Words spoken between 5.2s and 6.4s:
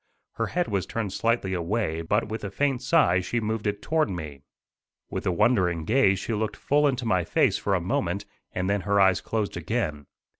a wondering gaze she